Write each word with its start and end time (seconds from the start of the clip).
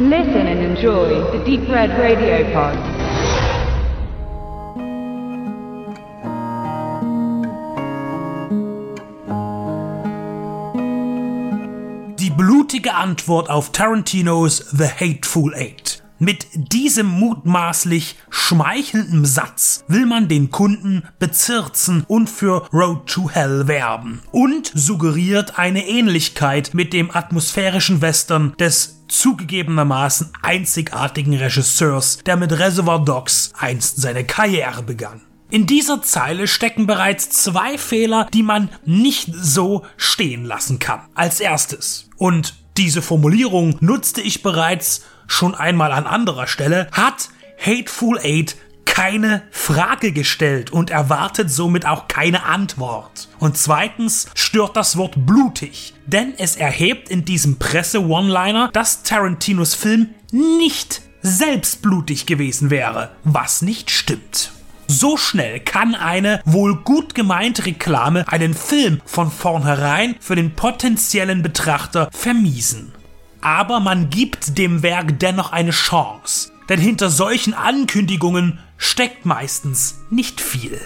Listen 0.00 0.46
and 0.46 0.60
enjoy 0.60 1.08
the 1.36 1.44
Deep 1.44 1.68
Red 1.68 1.90
Radio 1.98 2.44
Pod. 2.52 2.76
Die 12.16 12.30
blutige 12.30 12.94
Antwort 12.94 13.50
auf 13.50 13.72
Tarantinos 13.72 14.70
The 14.70 14.86
Hateful 14.86 15.52
Eight. 15.56 15.87
Mit 16.20 16.48
diesem 16.52 17.06
mutmaßlich 17.06 18.16
schmeichelnden 18.28 19.24
Satz 19.24 19.84
will 19.86 20.04
man 20.04 20.26
den 20.26 20.50
Kunden 20.50 21.04
bezirzen 21.20 22.04
und 22.08 22.28
für 22.28 22.66
Road 22.72 23.06
to 23.06 23.30
Hell 23.30 23.68
werben 23.68 24.22
und 24.32 24.72
suggeriert 24.74 25.60
eine 25.60 25.86
Ähnlichkeit 25.86 26.74
mit 26.74 26.92
dem 26.92 27.14
atmosphärischen 27.14 28.00
Western 28.00 28.54
des 28.58 29.04
zugegebenermaßen 29.06 30.32
einzigartigen 30.42 31.34
Regisseurs, 31.34 32.18
der 32.26 32.36
mit 32.36 32.52
Reservoir 32.52 33.04
Dogs 33.04 33.52
einst 33.56 34.00
seine 34.00 34.24
Karriere 34.24 34.82
begann. 34.82 35.20
In 35.50 35.66
dieser 35.66 36.02
Zeile 36.02 36.46
stecken 36.46 36.86
bereits 36.86 37.30
zwei 37.30 37.78
Fehler, 37.78 38.28
die 38.34 38.42
man 38.42 38.68
nicht 38.84 39.30
so 39.34 39.86
stehen 39.96 40.44
lassen 40.44 40.78
kann. 40.78 41.00
Als 41.14 41.40
erstes. 41.40 42.10
Und 42.16 42.54
diese 42.78 43.02
Formulierung 43.02 43.76
nutzte 43.80 44.20
ich 44.20 44.42
bereits 44.42 45.04
schon 45.26 45.54
einmal 45.54 45.92
an 45.92 46.06
anderer 46.06 46.46
Stelle, 46.46 46.88
hat 46.92 47.28
Hateful 47.58 48.18
Eight 48.18 48.56
keine 48.84 49.42
Frage 49.50 50.12
gestellt 50.12 50.72
und 50.72 50.90
erwartet 50.90 51.50
somit 51.50 51.86
auch 51.86 52.08
keine 52.08 52.44
Antwort. 52.44 53.28
Und 53.38 53.58
zweitens 53.58 54.28
stört 54.34 54.76
das 54.76 54.96
Wort 54.96 55.26
blutig, 55.26 55.94
denn 56.06 56.34
es 56.38 56.56
erhebt 56.56 57.08
in 57.10 57.24
diesem 57.24 57.58
Presse-One-Liner, 57.58 58.70
dass 58.72 59.02
Tarantinos 59.02 59.74
Film 59.74 60.14
nicht 60.30 61.02
selbst 61.20 61.82
blutig 61.82 62.26
gewesen 62.26 62.70
wäre, 62.70 63.10
was 63.24 63.60
nicht 63.60 63.90
stimmt. 63.90 64.52
So 64.90 65.18
schnell 65.18 65.60
kann 65.60 65.94
eine 65.94 66.40
wohl 66.46 66.76
gut 66.76 67.14
gemeinte 67.14 67.66
Reklame 67.66 68.26
einen 68.26 68.54
Film 68.54 69.02
von 69.04 69.30
vornherein 69.30 70.16
für 70.18 70.34
den 70.34 70.56
potenziellen 70.56 71.42
Betrachter 71.42 72.08
vermiesen. 72.10 72.92
Aber 73.42 73.80
man 73.80 74.08
gibt 74.08 74.56
dem 74.56 74.82
Werk 74.82 75.18
dennoch 75.18 75.52
eine 75.52 75.72
Chance, 75.72 76.52
denn 76.70 76.80
hinter 76.80 77.10
solchen 77.10 77.52
Ankündigungen 77.52 78.60
steckt 78.78 79.26
meistens 79.26 80.00
nicht 80.08 80.40
viel. 80.40 80.80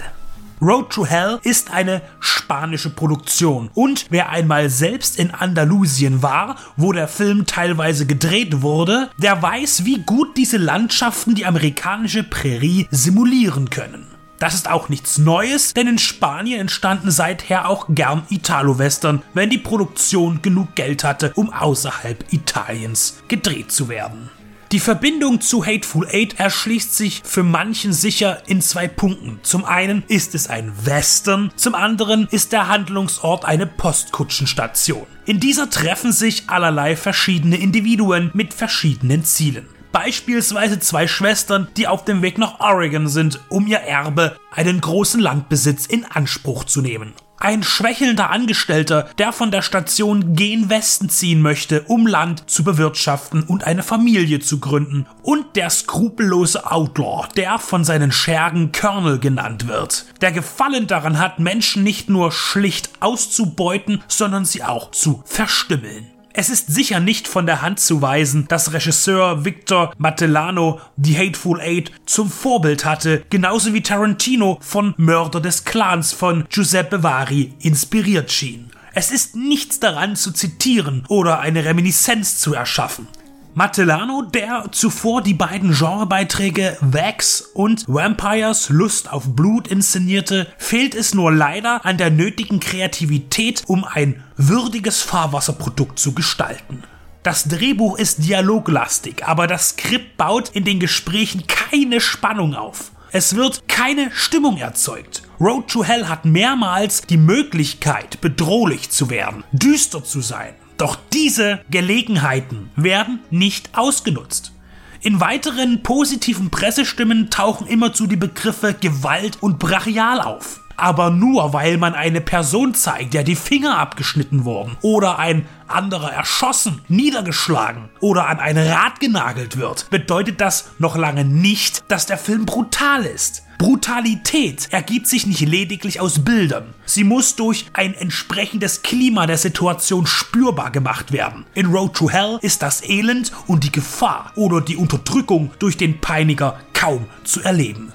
Road 0.63 0.91
to 0.91 1.05
Hell 1.05 1.41
ist 1.43 1.73
eine 1.73 2.03
spanische 2.21 2.91
Produktion 2.91 3.69
und 3.75 4.07
wer 4.11 4.29
einmal 4.29 4.71
selbst 4.71 5.19
in 5.19 5.33
Andalusien 5.33 6.23
war, 6.23 6.55
wo 6.77 6.93
der 6.93 7.09
Film 7.09 7.47
teilweise 7.47 8.07
gedreht 8.07 8.63
wurde, 8.63 9.11
der 9.19 9.43
weiß, 9.43 9.85
wie 9.85 10.03
gut 10.03 10.37
diese 10.37 10.59
Landschaften 10.59 11.35
die 11.35 11.47
amerikanische 11.47 12.23
Prärie 12.23 12.87
simulieren 12.93 13.71
können. 13.71 14.07
Das 14.39 14.55
ist 14.55 14.71
auch 14.71 14.89
nichts 14.89 15.19
Neues, 15.19 15.75
denn 15.75 15.89
in 15.89 15.99
Spanien 15.99 16.61
entstanden 16.61 17.11
seither 17.11 17.69
auch 17.69 17.87
gern 17.89 18.23
Italo-Western, 18.29 19.23
wenn 19.35 19.51
die 19.51 19.59
Produktion 19.59 20.43
genug 20.43 20.77
Geld 20.77 21.03
hatte, 21.03 21.33
um 21.35 21.53
außerhalb 21.53 22.33
Italiens 22.33 23.21
gedreht 23.27 23.73
zu 23.73 23.89
werden. 23.89 24.31
Die 24.73 24.81
Verbindung 24.81 25.43
zu 25.43 25.67
Hateful 25.67 26.09
Eight 26.11 26.41
erschließt 26.41 26.97
sich 26.97 27.21
für 27.27 27.43
manchen 27.43 27.93
sicher 27.93 28.43
in 28.47 28.63
zwei 28.63 28.89
Punkten. 28.89 29.39
Zum 29.43 29.67
einen 29.67 30.03
ist 30.09 30.35
es 30.35 30.49
ein 30.49 30.73
Western, 30.87 31.53
zum 31.57 31.75
anderen 31.75 32.27
ist 32.31 32.53
der 32.53 32.69
Handlungsort 32.69 33.45
eine 33.45 33.67
Postkutschenstation. 33.67 35.07
In 35.27 35.41
dieser 35.41 35.69
treffen 35.69 36.11
sich 36.11 36.45
allerlei 36.47 36.97
verschiedene 36.97 37.57
Individuen 37.57 38.31
mit 38.33 38.55
verschiedenen 38.55 39.27
Zielen. 39.27 39.69
Beispielsweise 39.93 40.81
zwei 40.81 41.07
Schwestern, 41.07 41.69
die 41.77 41.87
auf 41.87 42.07
dem 42.07 42.23
Weg 42.23 42.39
nach 42.39 42.59
Oregon 42.59 43.09
sind, 43.09 43.41
um 43.51 43.67
ihr 43.67 43.81
Erbe, 43.81 44.39
einen 44.53 44.81
großen 44.81 45.21
Landbesitz 45.21 45.85
in 45.85 46.07
Anspruch 46.07 46.65
zu 46.65 46.81
nehmen. 46.81 47.13
Ein 47.45 47.65
schwächelnder 47.65 48.31
Angestellter, 48.31 49.09
der 49.19 49.33
von 49.33 49.51
der 49.51 49.63
Station 49.63 50.37
gen 50.37 50.71
Westen 50.71 51.09
ziehen 51.09 51.43
möchte, 51.43 51.83
um 51.89 52.07
Land 52.07 52.49
zu 52.49 52.63
bewirtschaften 52.63 53.43
und 53.43 53.65
eine 53.65 53.83
Familie 53.83 54.39
zu 54.39 54.61
gründen. 54.61 55.07
Und 55.25 55.57
der 55.57 55.69
skrupellose 55.69 56.71
Outlaw, 56.71 57.27
der 57.35 57.59
von 57.59 57.83
seinen 57.83 58.13
Schergen 58.13 58.71
Colonel 58.71 59.19
genannt 59.19 59.67
wird, 59.67 60.07
der 60.21 60.31
Gefallen 60.31 60.87
daran 60.87 61.19
hat, 61.19 61.41
Menschen 61.41 61.83
nicht 61.83 62.09
nur 62.09 62.31
schlicht 62.31 62.91
auszubeuten, 63.01 64.05
sondern 64.07 64.45
sie 64.45 64.63
auch 64.63 64.93
zu 64.93 65.25
verstümmeln. 65.27 66.12
Es 66.35 66.49
ist 66.49 66.73
sicher 66.73 66.99
nicht 66.99 67.29
von 67.29 67.45
der 67.45 67.61
Hand 67.61 67.79
zu 67.79 68.01
weisen, 68.01 68.49
dass 68.49 68.73
Regisseur 68.73 69.45
Victor 69.45 69.93
Mattellano 69.99 70.81
die 70.97 71.17
Hateful 71.17 71.61
Eight 71.61 71.93
zum 72.07 72.31
Vorbild 72.31 72.87
hatte, 72.87 73.25
genauso 73.29 73.75
wie 73.75 73.83
Tarantino 73.83 74.59
von 74.63 74.95
Mörder 74.97 75.41
des 75.41 75.65
Clans 75.65 76.13
von 76.13 76.47
Giuseppe 76.49 77.03
Vari 77.03 77.53
inspiriert 77.61 78.33
schien. 78.33 78.71
Es 78.95 79.11
ist 79.11 79.37
nichts 79.37 79.79
daran 79.79 80.17
zu 80.17 80.33
zitieren 80.33 81.05
oder 81.09 81.41
eine 81.41 81.65
Reminiszenz 81.65 82.39
zu 82.39 82.55
erschaffen. 82.55 83.09
Matellano, 83.55 84.23
der 84.23 84.69
zuvor 84.73 85.21
die 85.21 85.35
beiden 85.35 85.75
Genrebeiträge 85.75 86.79
Vax 86.81 87.43
und 87.43 87.85
Vampires 87.87 88.71
Lust 88.71 89.13
auf 89.13 89.37
Blut 89.37 89.69
inszenierte, 89.69 90.47
fehlt 90.57 90.95
es 90.95 91.13
nur 91.13 91.31
leider 91.31 91.85
an 91.85 91.99
der 91.99 92.11
nötigen 92.11 92.61
Kreativität, 92.61 93.63
um 93.67 93.85
ein 93.85 94.25
würdiges 94.39 95.03
Fahrwasserprodukt 95.03 95.99
zu 95.99 96.15
gestalten. 96.15 96.85
Das 97.23 97.45
Drehbuch 97.45 97.99
ist 97.99 98.25
dialoglastig, 98.25 99.27
aber 99.27 99.47
das 99.47 99.71
Skript 99.71 100.17
baut 100.17 100.49
in 100.49 100.65
den 100.65 100.81
Gesprächen 100.81 101.47
keine 101.47 102.01
Spannung 102.01 102.55
auf. 102.55 102.93
Es 103.11 103.37
wird 103.37 103.69
keine 103.69 104.11
Stimmung 104.13 104.57
erzeugt. 104.57 105.25
Road 105.39 105.69
to 105.69 105.85
Hell 105.85 106.09
hat 106.09 106.25
mehrmals 106.25 107.03
die 107.03 107.19
Möglichkeit, 107.19 108.23
bedrohlich 108.23 108.89
zu 108.89 109.11
werden, 109.11 109.45
düster 109.53 110.03
zu 110.03 110.23
sein. 110.23 110.55
Doch 110.79 110.97
diese 111.13 111.61
Gelegenheiten 111.71 112.71
werden 112.77 113.21
nicht 113.31 113.77
ausgenutzt. 113.77 114.53
In 115.01 115.21
weiteren 115.21 115.83
positiven 115.83 116.51
Pressestimmen 116.51 117.29
tauchen 117.29 117.67
immerzu 117.67 118.07
die 118.07 118.17
Begriffe 118.17 118.73
Gewalt 118.75 119.39
und 119.41 119.59
Brachial 119.59 120.21
auf. 120.21 120.61
Aber 120.77 121.11
nur 121.11 121.53
weil 121.53 121.77
man 121.77 121.95
eine 121.95 122.21
Person 122.21 122.75
zeigt, 122.75 123.15
der 123.15 123.25
die 123.25 123.37
Finger 123.37 123.79
abgeschnitten 123.79 124.45
wurden 124.45 124.77
oder 124.81 125.19
ein 125.19 125.47
anderer 125.69 126.13
erschossen, 126.13 126.83
niedergeschlagen 126.89 127.89
oder 128.01 128.29
an 128.29 128.39
ein 128.39 128.57
Rad 128.57 129.01
genagelt 129.01 129.57
wird, 129.57 129.91
bedeutet 129.91 130.41
das 130.41 130.71
noch 130.79 130.97
lange 130.97 131.25
nicht, 131.25 131.85
dass 131.89 132.07
der 132.07 132.19
Film 132.19 132.47
brutal 132.47 133.05
ist. 133.05 133.43
Brutalität 133.59 134.69
ergibt 134.73 135.07
sich 135.07 135.27
nicht 135.27 135.41
lediglich 135.41 136.01
aus 136.01 136.25
Bildern. 136.25 136.75
Sie 136.95 137.05
muss 137.05 137.37
durch 137.37 137.65
ein 137.73 137.95
entsprechendes 137.95 138.83
Klima 138.83 139.27
der 139.27 139.39
Situation 139.39 140.07
spürbar 140.07 140.71
gemacht 140.71 141.11
werden. 141.11 141.47
In 141.55 141.73
Road 141.73 141.95
to 141.95 142.11
Hell 142.11 142.39
ist 142.43 142.61
das 142.61 142.85
Elend 142.87 143.33
und 143.47 143.65
die 143.65 143.73
Gefahr 143.73 144.31
oder 144.37 144.61
die 144.61 144.77
Unterdrückung 144.77 145.53
durch 145.59 145.79
den 145.79 146.03
Peiniger 146.03 146.61
kaum 146.75 147.07
zu 147.25 147.41
erleben. 147.41 147.95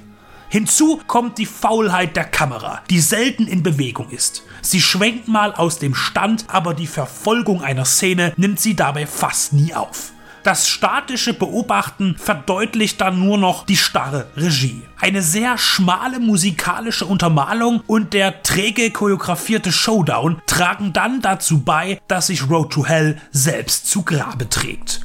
Hinzu 0.50 1.00
kommt 1.06 1.38
die 1.38 1.46
Faulheit 1.46 2.16
der 2.16 2.24
Kamera, 2.24 2.82
die 2.90 3.00
selten 3.00 3.46
in 3.46 3.62
Bewegung 3.62 4.10
ist. 4.10 4.42
Sie 4.64 4.82
schwenkt 4.82 5.28
mal 5.28 5.54
aus 5.54 5.78
dem 5.78 5.94
Stand, 5.94 6.46
aber 6.48 6.74
die 6.74 6.88
Verfolgung 6.88 7.62
einer 7.62 7.86
Szene 7.86 8.34
nimmt 8.36 8.60
sie 8.60 8.76
dabei 8.76 9.06
fast 9.06 9.54
nie 9.54 9.76
auf. 9.76 10.12
Das 10.48 10.70
statische 10.70 11.34
Beobachten 11.34 12.16
verdeutlicht 12.18 13.02
dann 13.02 13.20
nur 13.20 13.38
noch 13.38 13.66
die 13.66 13.76
starre 13.76 14.28
Regie. 14.38 14.82
Eine 14.98 15.22
sehr 15.22 15.58
schmale 15.58 16.22
musikalische 16.22 17.06
Untermalung 17.06 17.82
und 17.86 18.14
der 18.14 18.44
träge 18.44 18.92
choreografierte 18.92 19.74
Showdown 19.74 20.42
tragen 20.46 20.94
dann 20.94 21.22
dazu 21.22 21.64
bei, 21.64 22.00
dass 22.08 22.28
sich 22.28 22.50
Road 22.50 22.72
to 22.72 22.86
Hell 22.86 23.18
selbst 23.32 23.90
zu 23.90 24.04
Grabe 24.04 24.48
trägt. 24.48 25.02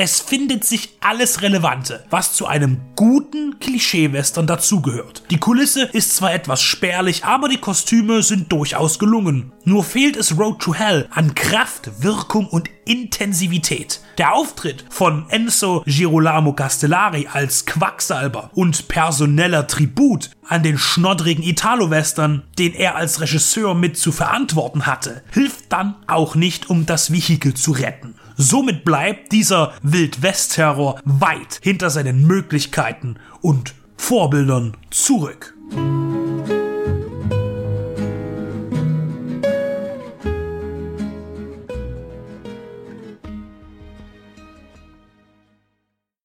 Es 0.00 0.20
findet 0.20 0.64
sich 0.64 0.90
alles 1.00 1.42
Relevante, 1.42 2.04
was 2.08 2.32
zu 2.32 2.46
einem 2.46 2.78
guten 2.94 3.58
Klischee-Western 3.58 4.46
dazugehört. 4.46 5.24
Die 5.28 5.38
Kulisse 5.38 5.86
ist 5.92 6.14
zwar 6.14 6.32
etwas 6.32 6.62
spärlich, 6.62 7.24
aber 7.24 7.48
die 7.48 7.56
Kostüme 7.56 8.22
sind 8.22 8.52
durchaus 8.52 9.00
gelungen. 9.00 9.50
Nur 9.64 9.82
fehlt 9.82 10.16
es 10.16 10.38
Road 10.38 10.60
to 10.60 10.72
Hell 10.72 11.08
an 11.10 11.34
Kraft, 11.34 12.00
Wirkung 12.00 12.46
und 12.46 12.70
Intensivität. 12.84 14.00
Der 14.18 14.34
Auftritt 14.34 14.84
von 14.88 15.28
Enzo 15.30 15.82
Girolamo 15.84 16.52
Castellari 16.52 17.28
als 17.32 17.66
Quacksalber 17.66 18.52
und 18.54 18.86
personeller 18.86 19.66
Tribut 19.66 20.30
an 20.46 20.62
den 20.62 20.78
schnoddrigen 20.78 21.42
Italo-Western, 21.42 22.44
den 22.56 22.72
er 22.72 22.94
als 22.94 23.20
Regisseur 23.20 23.74
mit 23.74 23.98
zu 23.98 24.12
verantworten 24.12 24.86
hatte, 24.86 25.24
hilft 25.32 25.72
dann 25.72 25.96
auch 26.06 26.36
nicht, 26.36 26.70
um 26.70 26.86
das 26.86 27.12
Vehikel 27.12 27.54
zu 27.54 27.72
retten. 27.72 28.14
Somit 28.40 28.84
bleibt 28.84 29.32
dieser 29.32 29.72
Wildwest-Terror 29.82 31.00
weit 31.04 31.58
hinter 31.60 31.90
seinen 31.90 32.24
Möglichkeiten 32.24 33.16
und 33.40 33.74
Vorbildern 33.96 34.76
zurück. 34.90 35.56